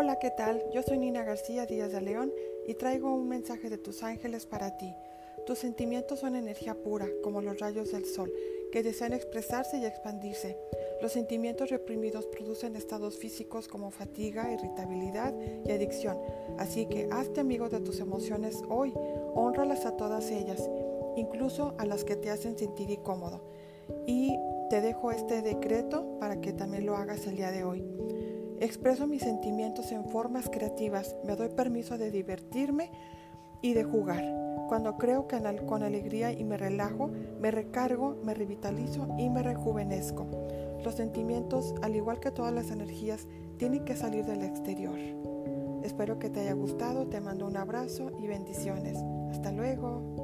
Hola, 0.00 0.20
¿qué 0.20 0.30
tal? 0.30 0.62
Yo 0.72 0.80
soy 0.84 0.96
Nina 0.96 1.24
García 1.24 1.66
Díaz 1.66 1.90
de 1.90 2.00
León 2.00 2.32
y 2.68 2.74
traigo 2.74 3.12
un 3.12 3.28
mensaje 3.28 3.68
de 3.68 3.78
tus 3.78 4.04
ángeles 4.04 4.46
para 4.46 4.76
ti. 4.76 4.94
Tus 5.44 5.58
sentimientos 5.58 6.20
son 6.20 6.36
energía 6.36 6.76
pura, 6.76 7.08
como 7.24 7.42
los 7.42 7.58
rayos 7.58 7.90
del 7.90 8.04
sol, 8.04 8.32
que 8.70 8.84
desean 8.84 9.12
expresarse 9.12 9.76
y 9.78 9.84
expandirse. 9.84 10.56
Los 11.02 11.10
sentimientos 11.10 11.70
reprimidos 11.70 12.26
producen 12.26 12.76
estados 12.76 13.16
físicos 13.18 13.66
como 13.66 13.90
fatiga, 13.90 14.52
irritabilidad 14.52 15.34
y 15.66 15.72
adicción. 15.72 16.16
Así 16.58 16.86
que 16.86 17.08
hazte 17.10 17.40
amigo 17.40 17.68
de 17.68 17.80
tus 17.80 17.98
emociones 17.98 18.62
hoy, 18.68 18.94
honralas 19.34 19.84
a 19.84 19.96
todas 19.96 20.30
ellas, 20.30 20.70
incluso 21.16 21.74
a 21.76 21.84
las 21.84 22.04
que 22.04 22.14
te 22.14 22.30
hacen 22.30 22.56
sentir 22.56 22.88
incómodo. 22.88 23.40
Y 24.06 24.38
te 24.70 24.80
dejo 24.80 25.10
este 25.10 25.42
decreto 25.42 26.18
para 26.20 26.40
que 26.40 26.52
también 26.52 26.86
lo 26.86 26.96
hagas 26.96 27.26
el 27.26 27.34
día 27.34 27.50
de 27.50 27.64
hoy. 27.64 27.84
Expreso 28.60 29.06
mis 29.06 29.22
sentimientos 29.22 29.92
en 29.92 30.04
formas 30.04 30.50
creativas, 30.50 31.14
me 31.24 31.36
doy 31.36 31.48
permiso 31.48 31.96
de 31.96 32.10
divertirme 32.10 32.90
y 33.62 33.74
de 33.74 33.84
jugar. 33.84 34.24
Cuando 34.68 34.98
creo 34.98 35.28
que 35.28 35.38
con 35.64 35.82
alegría 35.82 36.32
y 36.32 36.44
me 36.44 36.56
relajo, 36.56 37.08
me 37.40 37.50
recargo, 37.50 38.16
me 38.24 38.34
revitalizo 38.34 39.08
y 39.16 39.30
me 39.30 39.42
rejuvenezco. 39.42 40.26
Los 40.84 40.96
sentimientos, 40.96 41.74
al 41.82 41.94
igual 41.96 42.20
que 42.20 42.30
todas 42.30 42.52
las 42.52 42.70
energías, 42.70 43.26
tienen 43.58 43.84
que 43.84 43.96
salir 43.96 44.24
del 44.26 44.42
exterior. 44.42 44.98
Espero 45.84 46.18
que 46.18 46.28
te 46.28 46.40
haya 46.40 46.52
gustado, 46.52 47.06
te 47.06 47.20
mando 47.20 47.46
un 47.46 47.56
abrazo 47.56 48.10
y 48.22 48.26
bendiciones. 48.26 48.98
Hasta 49.30 49.52
luego. 49.52 50.17